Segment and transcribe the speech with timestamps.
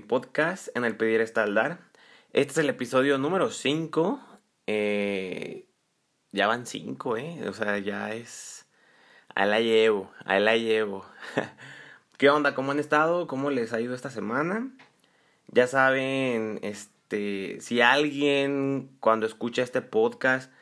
[0.00, 1.78] podcast en el Pedir Estaldar.
[2.32, 4.20] Este es el episodio número 5.
[4.66, 5.66] Eh,
[6.32, 7.48] ya van 5, ¿eh?
[7.48, 8.66] O sea, ya es...
[9.34, 11.04] Ahí la llevo, ahí la llevo.
[12.18, 12.54] ¿Qué onda?
[12.54, 13.26] ¿Cómo han estado?
[13.26, 14.70] ¿Cómo les ha ido esta semana?
[15.48, 20.52] Ya saben, este, si alguien cuando escucha este podcast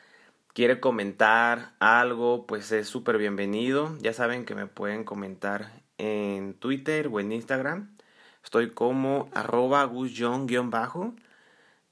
[0.53, 3.97] quiere comentar algo, pues es súper bienvenido.
[3.99, 7.95] Ya saben que me pueden comentar en Twitter o en Instagram.
[8.43, 9.89] Estoy como arroba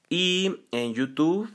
[0.09, 1.49] Y en YouTube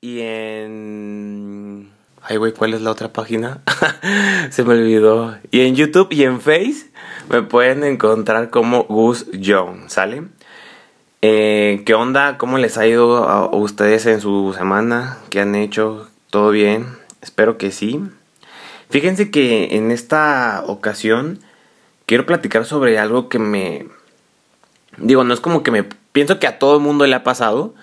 [0.00, 1.90] y en...
[2.22, 3.62] Ay, güey, ¿cuál es la otra página?
[4.50, 5.36] Se me olvidó.
[5.50, 6.90] Y en YouTube y en Face
[7.28, 10.22] me pueden encontrar como Gus John, ¿sale?
[11.22, 12.38] Eh, ¿Qué onda?
[12.38, 15.18] ¿Cómo les ha ido a ustedes en su semana?
[15.30, 16.08] ¿Qué han hecho?
[16.30, 16.86] ¿Todo bien?
[17.20, 18.00] Espero que sí.
[18.90, 21.40] Fíjense que en esta ocasión
[22.06, 23.86] quiero platicar sobre algo que me...
[24.96, 25.84] Digo, no es como que me...
[26.12, 27.74] Pienso que a todo el mundo le ha pasado,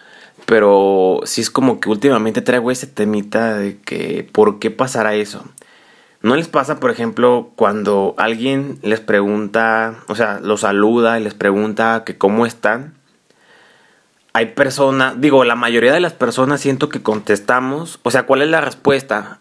[0.45, 5.43] pero sí es como que últimamente traigo ese temita de que ¿por qué pasará eso?
[6.21, 11.33] ¿No les pasa, por ejemplo, cuando alguien les pregunta, o sea, los saluda y les
[11.33, 12.93] pregunta que cómo están?
[14.31, 18.49] Hay personas, digo, la mayoría de las personas siento que contestamos, o sea, ¿cuál es
[18.49, 19.39] la respuesta?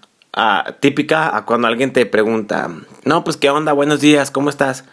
[0.81, 2.69] Típica a cuando alguien te pregunta,
[3.05, 4.85] no, pues qué onda, buenos días, ¿cómo estás?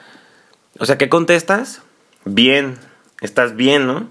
[0.77, 1.81] O sea, ¿qué contestas?
[2.25, 2.77] Bien,
[3.21, 4.07] estás bien, ¿no?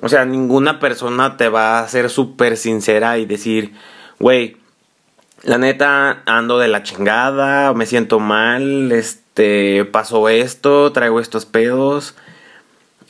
[0.00, 3.74] O sea, ninguna persona te va a ser súper sincera y decir,
[4.18, 4.56] güey,
[5.42, 12.14] la neta ando de la chingada, me siento mal, este, pasó esto, traigo estos pedos.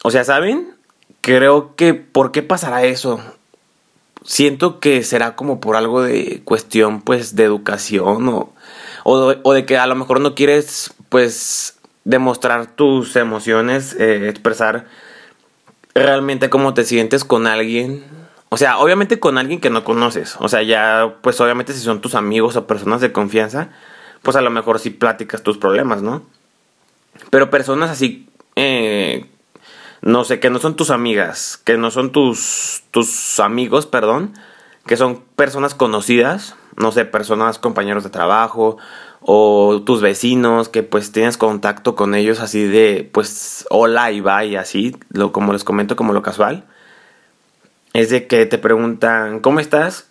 [0.02, 0.74] O sea, ¿saben?
[1.20, 3.20] Creo que, ¿por qué pasará eso?
[4.28, 8.52] siento que será como por algo de cuestión pues de educación o,
[9.04, 11.77] o, de que a lo mejor no quieres pues
[12.08, 14.86] demostrar tus emociones, eh, expresar
[15.94, 18.02] realmente cómo te sientes con alguien.
[18.48, 20.36] O sea, obviamente con alguien que no conoces.
[20.40, 23.68] O sea, ya pues obviamente si son tus amigos o personas de confianza,
[24.22, 26.22] pues a lo mejor sí platicas tus problemas, ¿no?
[27.28, 28.26] Pero personas así
[28.56, 29.26] eh,
[30.00, 34.32] no sé, que no son tus amigas, que no son tus, tus amigos, perdón,
[34.86, 38.78] que son personas conocidas, no sé, personas, compañeros de trabajo
[39.20, 44.56] o tus vecinos que pues tienes contacto con ellos así de pues hola y bye
[44.56, 46.64] así, lo, como les comento como lo casual.
[47.92, 50.08] Es de que te preguntan, ¿cómo estás?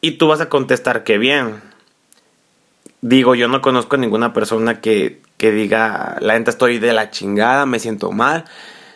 [0.00, 1.60] Y tú vas a contestar que bien.
[3.00, 7.10] Digo, yo no conozco a ninguna persona que, que diga, la neta estoy de la
[7.10, 8.44] chingada, me siento mal,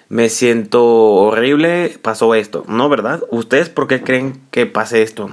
[0.09, 2.89] me siento horrible, pasó esto, ¿no?
[2.89, 3.23] ¿Verdad?
[3.31, 5.31] ¿Ustedes por qué creen que pase esto?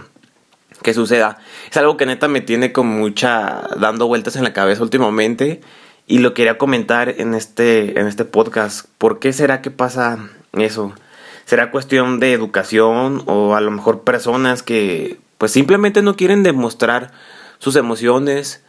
[0.83, 1.39] Que suceda.
[1.71, 5.61] Es algo que neta me tiene como mucha dando vueltas en la cabeza últimamente
[6.05, 8.87] y lo quería comentar en este en este podcast.
[8.97, 10.19] ¿Por qué será que pasa
[10.53, 10.93] eso?
[11.45, 17.11] ¿Será cuestión de educación o a lo mejor personas que pues simplemente no quieren demostrar
[17.59, 18.63] sus emociones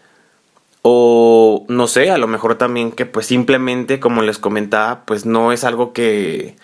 [0.87, 5.51] o no sé, a lo mejor también que pues simplemente, como les comentaba, pues no
[5.51, 6.57] es algo que...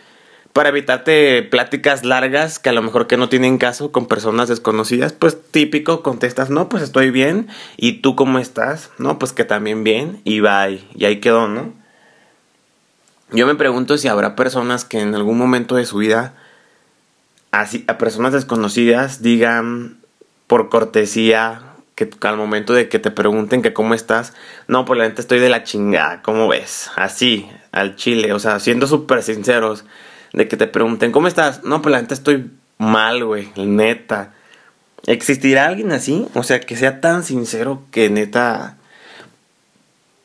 [0.53, 5.13] Para evitarte pláticas largas que a lo mejor que no tienen caso con personas desconocidas,
[5.13, 7.49] pues típico contestas, no, pues estoy bien.
[7.77, 8.91] ¿Y tú cómo estás?
[8.99, 10.21] No, pues que también bien.
[10.25, 10.85] Y bye.
[10.97, 11.73] Y ahí quedó, ¿no?
[13.33, 16.35] Yo me pregunto si habrá personas que en algún momento de su vida,
[17.53, 19.99] así, a personas desconocidas, digan
[20.49, 21.63] por cortesía
[21.95, 24.33] que al momento de que te pregunten que cómo estás,
[24.67, 26.91] no, pues la gente estoy de la chingada, ¿cómo ves?
[26.97, 29.85] Así, al chile, o sea, siendo súper sinceros,
[30.33, 31.65] de que te pregunten, ¿cómo estás?
[31.65, 34.35] No, pues la gente estoy mal, güey, neta.
[35.07, 36.27] ¿Existirá alguien así?
[36.35, 38.77] O sea, que sea tan sincero que neta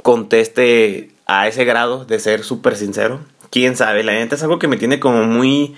[0.04, 3.22] conteste a ese grado de ser súper sincero.
[3.50, 4.04] ¿Quién sabe?
[4.04, 5.76] La neta es algo que me tiene como muy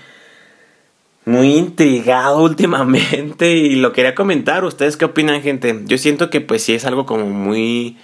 [1.26, 4.64] muy intrigado últimamente y lo quería comentar.
[4.66, 5.82] ¿Ustedes qué opinan, gente?
[5.86, 7.98] Yo siento que pues sí es algo como muy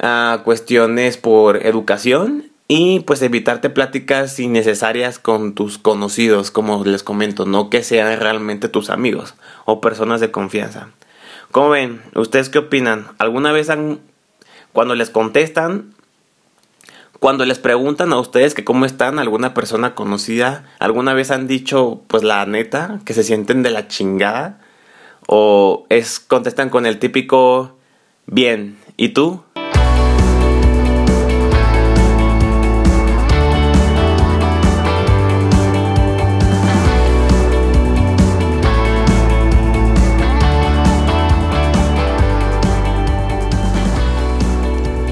[0.00, 7.44] ah, cuestiones por educación y pues evitarte pláticas innecesarias con tus conocidos, como les comento,
[7.44, 9.34] no que sean realmente tus amigos
[9.66, 10.88] o personas de confianza.
[11.50, 12.02] ¿Cómo ven?
[12.14, 13.08] ¿Ustedes qué opinan?
[13.18, 14.00] ¿Alguna vez han,
[14.72, 15.94] cuando les contestan,
[17.20, 22.02] cuando les preguntan a ustedes que cómo están, alguna persona conocida, alguna vez han dicho,
[22.08, 24.60] pues la neta, que se sienten de la chingada,
[25.26, 27.76] o es contestan con el típico
[28.26, 29.43] bien, ¿y tú?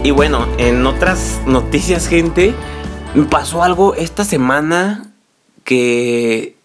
[0.04, 2.52] Y bueno, en otras noticias, gente,
[3.30, 5.12] pasó algo esta semana
[5.62, 6.56] que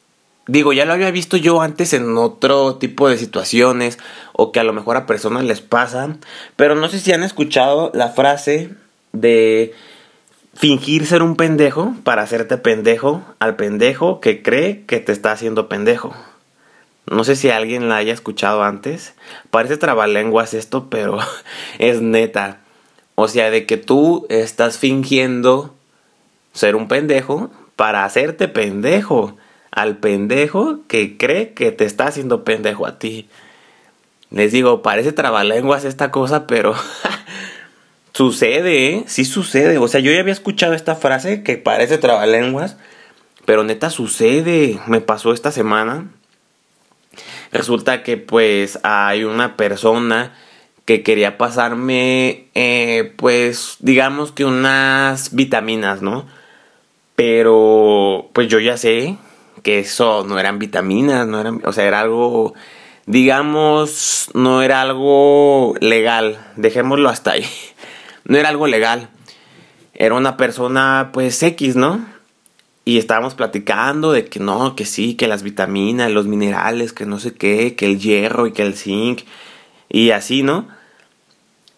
[0.48, 4.00] digo, ya lo había visto yo antes en otro tipo de situaciones
[4.34, 6.18] o que a lo mejor a personas les pasa,
[6.56, 8.72] pero no sé si han escuchado la frase
[9.14, 9.76] de
[10.56, 15.70] fingir ser un pendejo para hacerte pendejo al pendejo que cree que te está haciendo
[15.70, 16.12] pendejo.
[17.06, 19.14] No sé si alguien la haya escuchado antes.
[19.52, 21.20] Parece trabalenguas esto, pero
[21.78, 22.62] es neta.
[23.20, 25.74] O sea, de que tú estás fingiendo
[26.54, 29.36] ser un pendejo para hacerte pendejo
[29.72, 33.28] al pendejo que cree que te está haciendo pendejo a ti.
[34.30, 36.76] Les digo, parece trabalenguas esta cosa, pero
[38.14, 39.04] sucede, ¿eh?
[39.08, 39.80] Sí sucede.
[39.80, 42.78] O sea, yo ya había escuchado esta frase que parece trabalenguas,
[43.46, 44.80] pero neta sucede.
[44.86, 46.12] Me pasó esta semana.
[47.52, 50.36] Resulta que pues hay una persona
[50.88, 56.26] que quería pasarme, eh, pues digamos que unas vitaminas, ¿no?
[57.18, 59.18] Pero pues yo ya sé
[59.64, 62.54] que eso no eran vitaminas, no eran, o sea, era algo,
[63.06, 67.46] digamos, no era algo legal, dejémoslo hasta ahí,
[68.24, 69.10] no era algo legal,
[69.94, 72.00] era una persona pues X, ¿no?
[72.86, 77.20] Y estábamos platicando de que no, que sí, que las vitaminas, los minerales, que no
[77.20, 79.24] sé qué, que el hierro y que el zinc
[79.90, 80.77] y así, ¿no?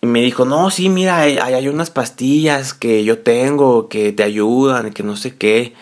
[0.02, 4.24] Y me dijo, no, sí, mira, hay, hay unas pastillas que yo tengo que te
[4.24, 5.74] ayudan, que no sé qué.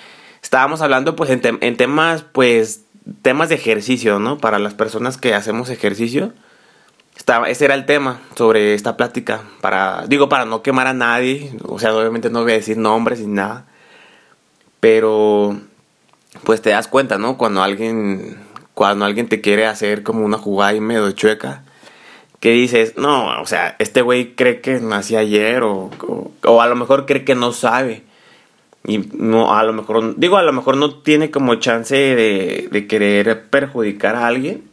[0.42, 2.82] Estábamos hablando pues en, temas, pues,
[3.22, 4.40] temas de ejercicio, ¿no?
[4.40, 6.34] Para las personas que hacemos ejercicio.
[7.16, 9.42] Estaba, ese era el tema sobre esta plática.
[9.62, 11.52] Para, digo, para no quemar a nadie.
[11.64, 13.66] O sea, obviamente no voy a decir nombres ni nada.
[14.80, 15.60] Pero,
[16.44, 17.38] pues te das cuenta, ¿no?
[17.38, 18.38] Cuando alguien,
[18.74, 21.64] cuando alguien te quiere hacer como una jugada y medio chueca
[22.40, 25.90] que dices, no, o sea, este güey cree que nací ayer o,
[26.44, 28.04] o, a lo mejor cree que no sabe.
[28.86, 32.88] Y no, a lo mejor, digo, a lo mejor no tiene como chance de, de
[32.88, 34.64] querer perjudicar a alguien.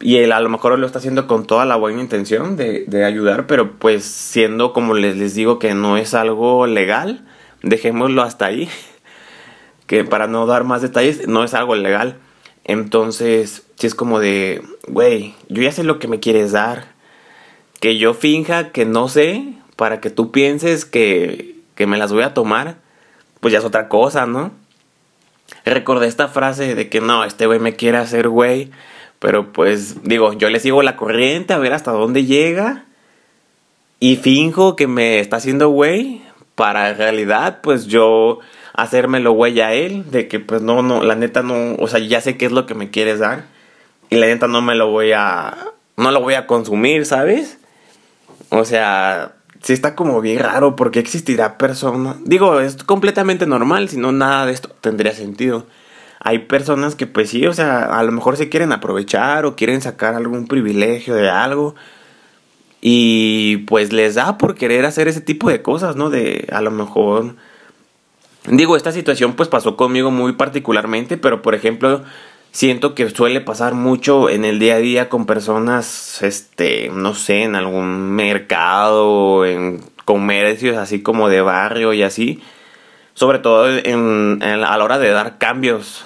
[0.00, 3.04] Y él a lo mejor lo está haciendo con toda la buena intención de, de
[3.04, 7.24] ayudar, pero pues siendo como les, les digo que no es algo legal,
[7.62, 8.68] dejémoslo hasta ahí.
[9.86, 12.16] Que para no dar más detalles, no es algo legal.
[12.64, 16.86] Entonces, si es como de, güey, yo ya sé lo que me quieres dar.
[17.80, 22.22] Que yo finja que no sé para que tú pienses que, que me las voy
[22.22, 22.76] a tomar,
[23.40, 24.52] pues ya es otra cosa, ¿no?
[25.64, 28.70] Recordé esta frase de que no, este güey me quiere hacer güey,
[29.18, 32.84] pero pues digo, yo le sigo la corriente a ver hasta dónde llega
[33.98, 36.22] y finjo que me está haciendo güey
[36.54, 38.38] para en realidad pues yo
[38.74, 42.20] hacérmelo güey a él, de que pues no, no, la neta no, o sea, ya
[42.20, 43.51] sé qué es lo que me quieres dar
[44.12, 45.56] y la neta no me lo voy a,
[45.96, 47.56] no lo voy a consumir, ¿sabes?
[48.50, 53.96] O sea, sí está como bien raro porque existirá persona, digo, es completamente normal, si
[53.96, 55.66] no nada de esto tendría sentido.
[56.20, 59.80] Hay personas que pues sí, o sea, a lo mejor se quieren aprovechar o quieren
[59.80, 61.74] sacar algún privilegio de algo.
[62.82, 66.10] Y pues les da por querer hacer ese tipo de cosas, ¿no?
[66.10, 67.36] De a lo mejor
[68.48, 72.02] Digo, esta situación pues pasó conmigo muy particularmente, pero por ejemplo,
[72.52, 77.42] siento que suele pasar mucho en el día a día con personas, este, no sé,
[77.42, 82.42] en algún mercado, en comercios así como de barrio y así.
[83.14, 86.04] Sobre todo en, a la hora de dar cambios.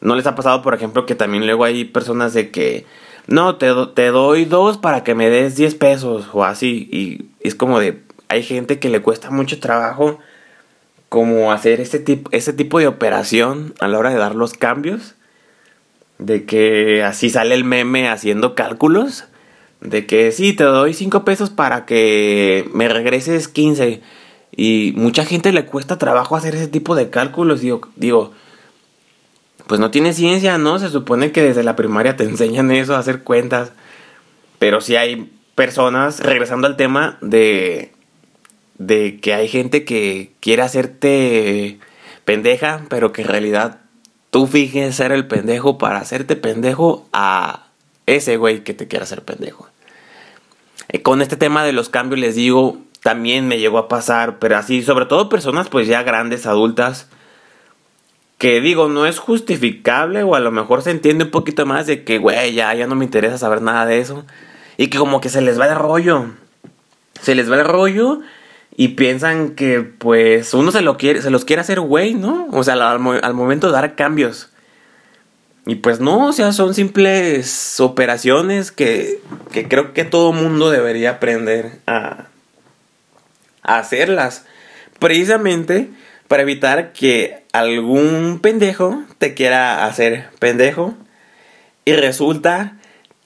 [0.00, 2.86] ¿No les ha pasado, por ejemplo, que también luego hay personas de que,
[3.26, 6.88] no, te, te doy dos para que me des 10 pesos o así?
[6.92, 10.18] Y es como de, hay gente que le cuesta mucho trabajo
[11.08, 15.15] como hacer ese tipo, ese tipo de operación a la hora de dar los cambios.
[16.18, 19.24] De que así sale el meme haciendo cálculos.
[19.80, 24.00] De que sí, te doy 5 pesos para que me regreses 15.
[24.56, 27.60] Y mucha gente le cuesta trabajo hacer ese tipo de cálculos.
[27.60, 28.32] Digo, digo,
[29.66, 30.78] pues no tiene ciencia, ¿no?
[30.78, 33.72] Se supone que desde la primaria te enseñan eso, a hacer cuentas.
[34.58, 37.92] Pero sí hay personas, regresando al tema, de
[38.78, 41.78] de que hay gente que quiere hacerte
[42.24, 43.80] pendeja, pero que en realidad
[44.36, 47.68] tú fijes ser el pendejo para hacerte pendejo a
[48.04, 49.66] ese güey que te quiere hacer pendejo.
[50.90, 54.58] Eh, con este tema de los cambios les digo, también me llegó a pasar, pero
[54.58, 57.08] así, sobre todo personas pues ya grandes, adultas,
[58.36, 62.04] que digo, no es justificable o a lo mejor se entiende un poquito más de
[62.04, 64.26] que, güey, ya, ya no me interesa saber nada de eso.
[64.76, 66.26] Y que como que se les va el rollo.
[67.22, 68.20] Se les va el rollo
[68.74, 72.48] y piensan que pues uno se lo quiere, se los quiere hacer güey, ¿no?
[72.52, 72.98] O sea, al,
[73.34, 74.50] momento de dar cambios.
[75.66, 79.20] Y pues no, o sea, son simples operaciones que,
[79.52, 82.26] que creo que todo mundo debería aprender a,
[83.62, 84.44] a hacerlas.
[84.98, 85.90] Precisamente
[86.28, 90.94] para evitar que algún pendejo te quiera hacer pendejo
[91.84, 92.76] y resulta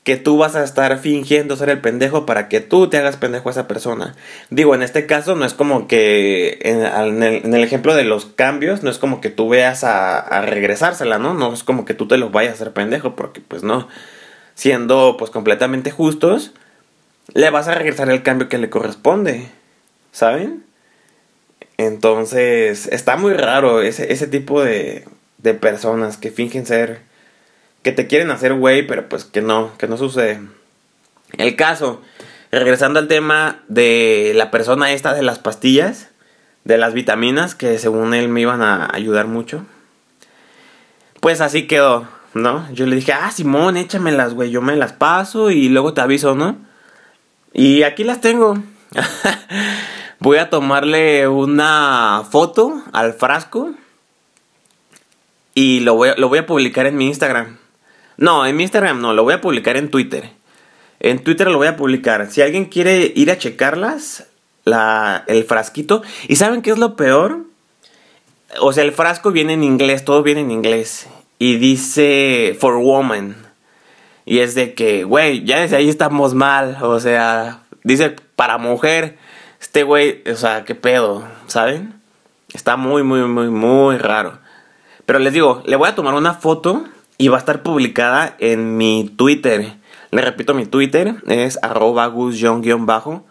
[0.02, 3.48] que tú vas a estar fingiendo ser el pendejo para que tú te hagas pendejo
[3.48, 4.14] a esa persona.
[4.48, 8.90] Digo, en este caso no es como que en, el, ejemplo de los cambios, no
[8.90, 11.34] es como que tú veas a, a, regresársela, ¿no?
[11.34, 13.88] No es como que tú te lo vayas a hacer pendejo, porque pues no.
[14.54, 16.52] Siendo pues completamente justos,
[17.34, 19.48] le vas a regresar el cambio que le corresponde,
[20.12, 20.64] ¿saben?
[21.76, 25.04] Entonces, está muy raro ese, ese tipo de,
[25.38, 27.09] de personas que fingen ser
[27.82, 30.40] que te quieren hacer güey, pero pues que no, que no sucede.
[31.38, 32.02] El caso,
[32.50, 36.10] regresando al tema de la persona esta de las pastillas,
[36.64, 39.64] de las vitaminas, que según él me iban a ayudar mucho.
[41.20, 42.70] Pues así quedó, ¿no?
[42.72, 46.34] Yo le dije, ah, Simón, échamelas, güey, yo me las paso y luego te aviso,
[46.34, 46.56] ¿no?
[47.52, 48.58] Y aquí las tengo.
[50.20, 53.72] voy a tomarle una foto al frasco
[55.54, 57.59] y lo voy, lo voy a publicar en mi Instagram.
[58.20, 60.30] No, en mi Instagram no, lo voy a publicar en Twitter.
[61.00, 62.30] En Twitter lo voy a publicar.
[62.30, 64.26] Si alguien quiere ir a checarlas,
[64.66, 66.02] la, el frasquito.
[66.28, 67.46] ¿Y saben qué es lo peor?
[68.60, 71.08] O sea, el frasco viene en inglés, todo viene en inglés.
[71.38, 73.36] Y dice for woman.
[74.26, 76.76] Y es de que, güey, ya desde ahí estamos mal.
[76.82, 79.16] O sea, dice para mujer.
[79.62, 81.94] Este güey, o sea, qué pedo, ¿saben?
[82.52, 84.40] Está muy, muy, muy, muy raro.
[85.06, 86.84] Pero les digo, le voy a tomar una foto
[87.20, 89.74] y va a estar publicada en mi Twitter.
[90.10, 92.08] Le repito, mi Twitter es arroba
[92.78, 93.26] bajo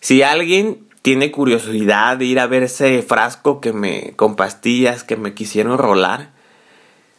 [0.00, 5.16] Si alguien tiene curiosidad de ir a ver ese frasco que me con pastillas que
[5.16, 6.30] me quisieron rolar,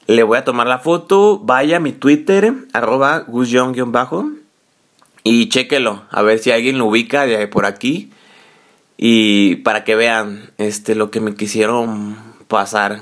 [0.05, 3.25] le voy a tomar la foto, vaya a mi Twitter, arroba
[3.85, 4.31] bajo
[5.23, 8.11] y chéquelo, a ver si alguien lo ubica de por aquí
[8.97, 12.17] y para que vean este lo que me quisieron
[12.49, 13.01] pasar.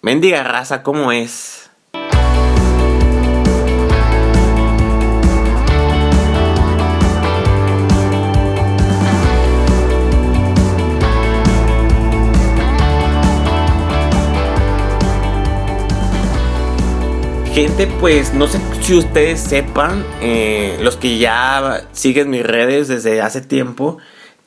[0.00, 1.61] Mendiga raza, ¿cómo es?
[17.54, 23.20] Gente, pues no sé si ustedes sepan, eh, los que ya siguen mis redes desde
[23.20, 23.98] hace tiempo,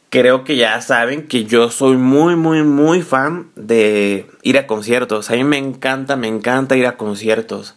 [0.10, 5.30] creo que ya saben que yo soy muy, muy, muy fan de ir a conciertos.
[5.30, 7.76] A mí me encanta, me encanta ir a conciertos.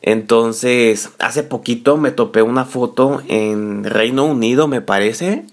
[0.00, 5.44] Entonces, hace poquito me topé una foto en Reino Unido, me parece,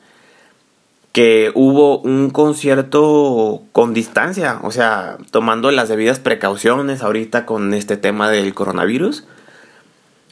[1.12, 7.98] que hubo un concierto con distancia, o sea, tomando las debidas precauciones ahorita con este
[7.98, 9.26] tema del coronavirus.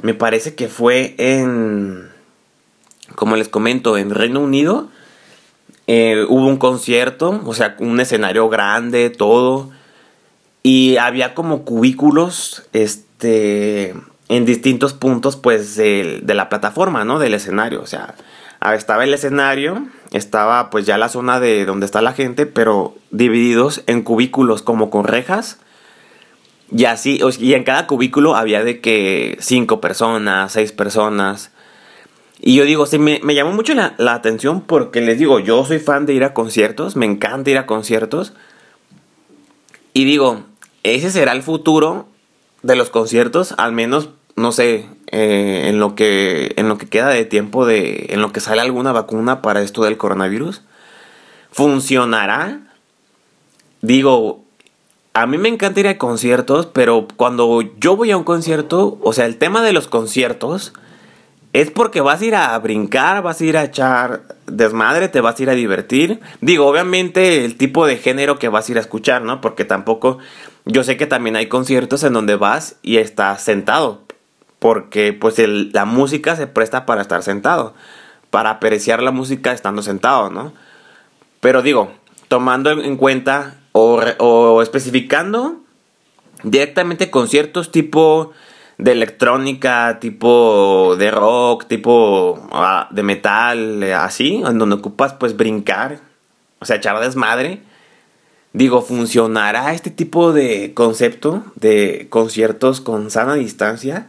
[0.02, 2.10] Me parece que fue en,
[3.16, 4.88] como les comento, en Reino Unido.
[5.88, 9.72] Eh, hubo un concierto, o sea, un escenario grande, todo.
[10.64, 13.96] Y había como cubículos, este,
[14.30, 17.20] en distintos puntos, pues, de, de la plataforma, ¿no?
[17.20, 18.16] Del escenario, o sea,
[18.62, 23.84] estaba el escenario, estaba pues ya la zona de donde está la gente, pero divididos
[23.88, 25.60] en cubículos como con rejas.
[26.72, 31.52] Y así, y en cada cubículo había de que cinco personas, seis personas.
[32.42, 35.80] Y yo digo, sí, me, llamó mucho la, la, atención porque les digo, yo soy
[35.80, 38.34] fan de ir a conciertos, me encanta ir a conciertos.
[39.94, 40.44] Y digo,
[40.84, 42.08] ese será el futuro
[42.62, 47.10] de los conciertos, al menos no sé, eh, en, lo que, en lo que queda
[47.10, 50.62] de tiempo de, en lo que sale alguna vacuna para esto del coronavirus,
[51.52, 52.60] ¿funcionará?
[53.82, 54.44] Digo,
[55.14, 59.12] a mí me encanta ir a conciertos, pero cuando yo voy a un concierto, o
[59.14, 60.74] sea, el tema de los conciertos
[61.54, 65.40] es porque vas a ir a brincar, vas a ir a echar desmadre, te vas
[65.40, 66.20] a ir a divertir.
[66.42, 69.42] Digo, obviamente el tipo de género que vas a ir a escuchar, ¿no?
[69.42, 70.20] Porque tampoco,
[70.66, 74.04] yo sé que también hay conciertos en donde vas y estás sentado
[74.60, 77.74] porque pues la música se presta para estar sentado,
[78.30, 80.54] para apreciar la música estando sentado, ¿no?
[81.40, 81.92] Pero digo,
[82.28, 85.62] tomando en cuenta o, especificando
[86.44, 88.34] directamente conciertos tipo
[88.78, 96.00] de electrónica, tipo de rock, tipo ah, de metal, así, en donde ocupas pues brincar,
[96.60, 97.62] o sea, echar desmadre.
[98.52, 104.08] Digo, ¿funcionará este tipo de concepto de conciertos con sana distancia?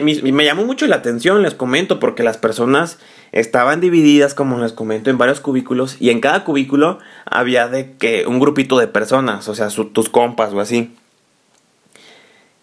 [0.00, 2.98] Me, llamó mucho la atención, les comento, porque las personas
[3.32, 8.26] estaban divididas, como les comento, en varios cubículos y en cada cubículo había de que
[8.26, 10.94] un grupito de personas, o sea, tus compas o así.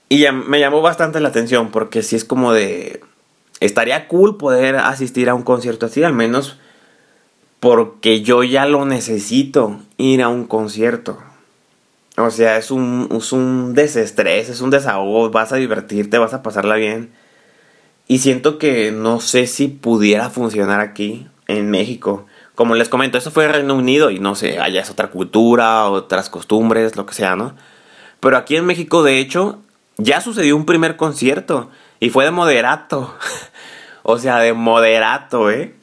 [0.10, 3.02] Y me llamó bastante la atención porque si es como de...
[3.60, 6.58] Estaría cool poder asistir a un concierto así, al menos
[7.60, 11.18] porque yo ya lo necesito, ir a un concierto.
[12.18, 16.76] O sea, es un, un desestrés, es un desahogo, vas a divertirte, vas a pasarla
[16.76, 17.12] bien.
[18.08, 22.26] Y siento que no sé si pudiera funcionar aquí, en México.
[22.56, 26.30] Como les comento, eso fue Reino Unido y no sé, allá es otra cultura, otras
[26.30, 27.56] costumbres, lo que sea, ¿no?
[28.20, 29.60] Pero aquí en México, de hecho,
[29.98, 31.70] ya sucedió un primer concierto
[32.00, 33.16] y fue de moderato.
[34.04, 35.74] o sea, de moderato, ¿eh?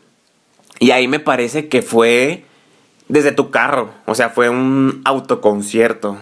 [0.81, 2.45] Y ahí me parece que fue
[3.09, 3.91] desde tu carro.
[4.07, 6.19] O sea, fue un autoconcierto.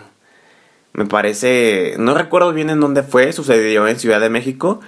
[0.92, 1.94] Me parece.
[1.98, 3.32] No recuerdo bien en dónde fue.
[3.32, 4.80] Sucedió en Ciudad de México.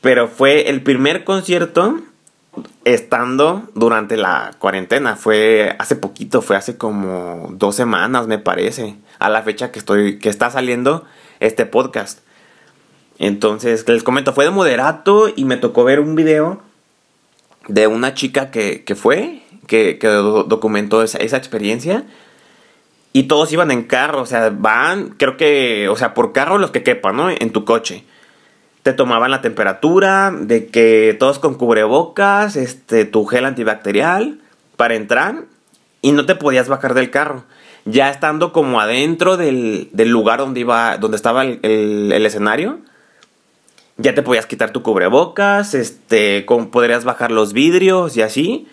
[0.00, 1.98] Pero fue el primer concierto
[2.84, 5.16] estando durante la cuarentena.
[5.16, 8.96] Fue hace poquito, fue hace como dos semanas, me parece.
[9.18, 10.18] A la fecha que estoy.
[10.18, 11.04] que está saliendo
[11.40, 12.20] este podcast.
[13.18, 16.60] Entonces, les comento, fue de moderato y me tocó ver un video
[17.68, 22.04] de una chica que, que fue, que, documentó esa, experiencia.
[23.12, 26.72] Y todos iban en carro, o sea, van, creo que, o sea, por carro los
[26.72, 27.30] que quepan, ¿no?
[27.30, 28.04] En tu coche.
[28.82, 34.40] Te tomaban la temperatura, de que todos con cubrebocas, este, tu gel antibacterial
[34.76, 35.44] para entrar
[36.02, 37.44] y no te podías bajar del carro.
[37.84, 42.80] Ya estando como adentro del, del lugar donde iba, donde estaba el, el, el escenario,
[43.96, 48.66] ya te podías quitar tu cubrebocas, este, podrías bajar los vidrios y así.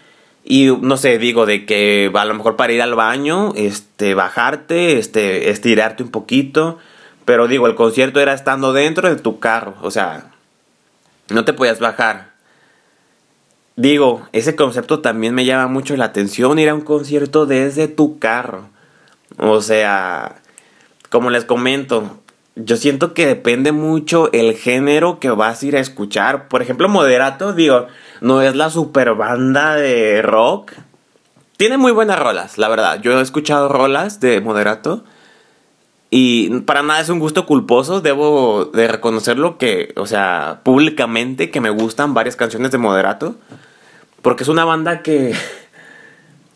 [0.43, 4.97] Y no sé, digo, de que a lo mejor para ir al baño, este, bajarte,
[4.97, 6.79] este, estirarte un poquito.
[7.25, 10.31] Pero digo, el concierto era estando dentro de tu carro, o sea,
[11.29, 12.31] no te podías bajar.
[13.75, 18.19] Digo, ese concepto también me llama mucho la atención, ir a un concierto desde tu
[18.19, 18.69] carro.
[19.37, 20.41] O sea,
[21.09, 22.20] como les comento,
[22.55, 26.47] yo siento que depende mucho el género que vas a ir a escuchar.
[26.47, 27.87] Por ejemplo, Moderato, digo,
[28.19, 30.73] no es la super banda de rock.
[31.57, 33.01] Tiene muy buenas rolas, la verdad.
[33.01, 35.03] Yo he escuchado rolas de Moderato.
[36.09, 41.61] Y para nada es un gusto culposo, debo de reconocerlo que, o sea, públicamente que
[41.61, 43.35] me gustan varias canciones de Moderato.
[44.21, 45.33] Porque es una banda que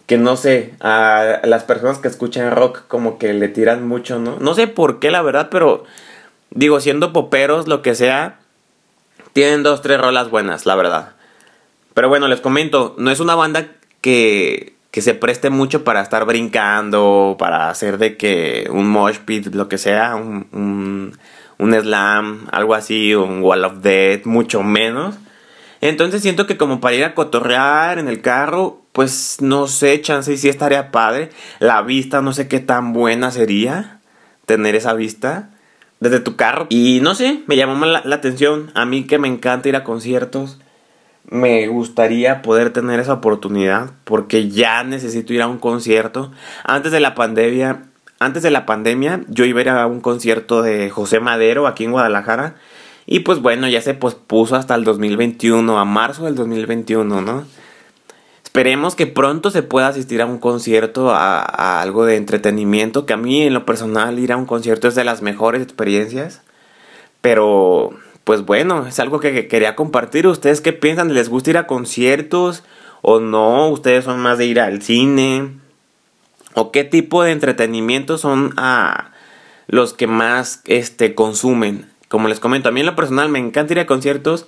[0.06, 4.38] que no sé, a las personas que escuchan rock como que le tiran mucho, ¿no?
[4.40, 5.84] No sé por qué, la verdad, pero
[6.52, 8.40] digo, siendo poperos, lo que sea,
[9.34, 11.14] tienen dos, tres rolas buenas, la verdad.
[11.94, 13.68] Pero bueno, les comento, no es una banda
[14.02, 19.54] que, que se preste mucho para estar brincando, para hacer de que un mosh pit,
[19.56, 21.18] lo que sea, un, un,
[21.58, 25.16] un slam, algo así, un wall of death, mucho menos.
[25.82, 30.32] Entonces siento que como para ir a cotorrear en el carro, pues no sé, chance
[30.32, 31.30] y sí estaría padre.
[31.60, 34.00] La vista, no sé qué tan buena sería
[34.46, 35.50] tener esa vista
[36.00, 36.66] desde tu carro.
[36.70, 38.72] Y no sé, me llamó la, atención.
[38.74, 40.60] A mí que me encanta ir a conciertos,
[41.26, 46.32] me gustaría poder tener esa oportunidad porque ya necesito ir a un concierto.
[46.64, 47.88] Antes de la pandemia,
[48.20, 51.84] antes de la pandemia, yo iba a ir a un concierto de José Madero aquí
[51.84, 52.56] en Guadalajara.
[53.06, 57.44] Y pues bueno, ya se pospuso hasta el 2021, a marzo del 2021, ¿no?
[58.56, 63.18] Esperemos que pronto se pueda asistir a un concierto, a, algo de entretenimiento, que a
[63.18, 66.42] mí en lo personal ir a un concierto es de las mejores experiencias.
[67.20, 67.90] Pero,
[68.24, 70.26] pues bueno, es algo que, quería compartir.
[70.26, 71.14] ¿Ustedes qué piensan?
[71.14, 72.64] ¿Les gusta ir a conciertos
[73.02, 73.68] o no?
[73.68, 75.50] ¿Ustedes son más de ir al cine?
[76.54, 79.12] ¿O qué tipo de entretenimiento son a
[79.68, 81.92] los que más este, consumen?
[82.08, 84.48] Como les comento, a mí en lo personal me encanta ir a conciertos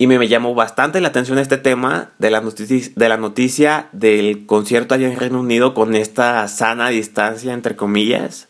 [0.00, 4.46] y me, llamó bastante la atención este tema de la, noticia, de la noticia del
[4.46, 8.48] concierto allá en Reino Unido con esta sana distancia, entre comillas.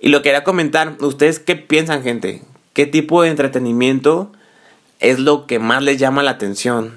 [0.00, 2.42] Y lo quería comentar, ¿ustedes qué piensan, gente?
[2.72, 4.32] ¿Qué tipo de entretenimiento
[4.98, 6.96] es lo que más les llama la atención?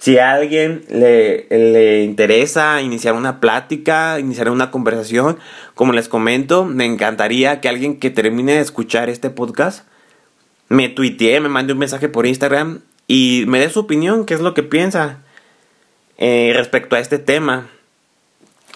[0.00, 5.38] Si a alguien le, le, interesa iniciar una plática, iniciar una conversación,
[5.76, 9.86] como les comento, me encantaría que alguien que termine de escuchar este podcast
[10.72, 14.40] me tuiteé, me mandé un mensaje por Instagram y me dé su opinión, qué es
[14.40, 15.18] lo que piensa
[16.16, 17.68] eh, respecto a este tema.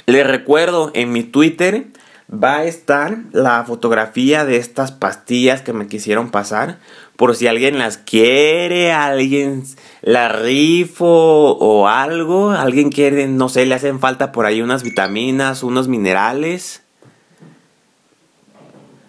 [0.04, 1.86] Les recuerdo, en mi Twitter
[2.30, 6.80] va a estar la fotografía de estas pastillas que me quisieron pasar.
[7.16, 9.64] Por si alguien las quiere, alguien
[10.02, 15.62] la rifo o algo, alguien quiere, no sé, le hacen falta por ahí unas vitaminas,
[15.62, 16.82] unos minerales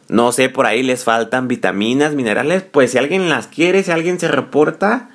[0.09, 4.19] no sé, por ahí les faltan vitaminas, minerales, pues si alguien las quiere, si alguien
[4.19, 5.09] se reporta,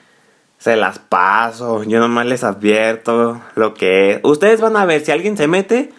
[0.58, 1.82] se las paso.
[1.84, 4.20] Yo nomás les advierto lo que es.
[4.22, 5.90] Ustedes van a ver, si alguien se mete,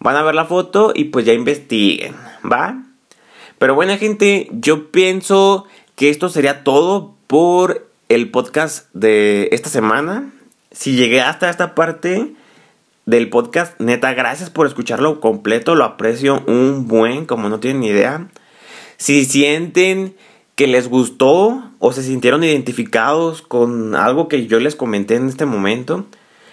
[0.00, 2.82] van a ver la foto y pues ya investiguen, ¿va?
[3.58, 10.32] Pero bueno, gente, yo pienso que esto sería todo por el podcast de esta semana.
[10.72, 12.34] Si llegué hasta esta parte,
[13.06, 13.78] del podcast.
[13.80, 15.74] Neta, gracias por escucharlo completo.
[15.74, 18.28] Lo aprecio un buen, como no tienen ni idea.
[18.96, 20.14] Si sienten
[20.54, 25.46] que les gustó o se sintieron identificados con algo que yo les comenté en este
[25.46, 26.06] momento,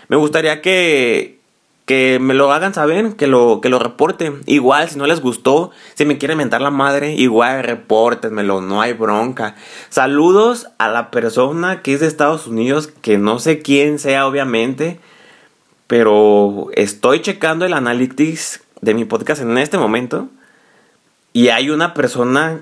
[0.07, 1.39] me gustaría que,
[1.85, 4.41] que me lo hagan saber, que lo, que lo reporten.
[4.47, 8.93] Igual, si no les gustó, si me quieren mentar la madre, igual repórtenmelo, no hay
[8.93, 9.55] bronca.
[9.89, 14.99] Saludos a la persona que es de Estados Unidos, que no sé quién sea, obviamente,
[15.89, 20.29] pero estoy checando el analytics de mi podcast en este momento.
[21.33, 22.61] Y hay una persona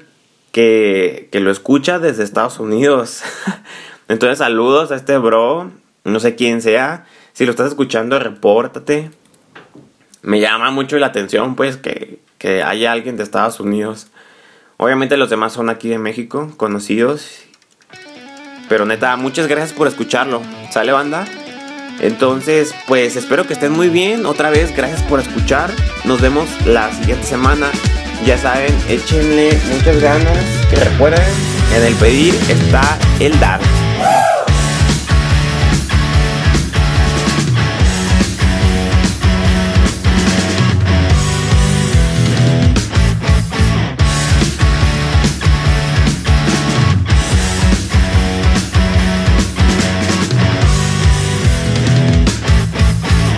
[0.53, 3.23] que, que lo escucha desde Estados Unidos.
[4.07, 5.69] Entonces, saludos a este bro.
[6.05, 7.05] No sé quién sea.
[7.33, 9.11] Si lo estás escuchando, repórtate.
[10.21, 14.07] Me llama mucho la atención, pues, que, que haya alguien de Estados Unidos.
[14.77, 17.41] Obviamente los demás son aquí de México, conocidos.
[18.69, 20.41] Pero neta, muchas gracias por escucharlo.
[20.71, 21.27] ¿Sale banda?
[21.99, 24.25] Entonces, pues espero que estén muy bien.
[24.25, 25.71] Otra vez, gracias por escuchar.
[26.05, 27.71] Nos vemos la siguiente semana.
[28.25, 30.37] Ya saben, échenle muchas ganas.
[30.71, 31.25] Y recuerden,
[31.75, 33.59] en el pedir está el dar.